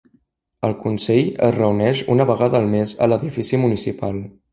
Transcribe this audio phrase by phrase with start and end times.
[0.67, 4.19] El consell es reuneix una vegada al mes a l'edifici municipal.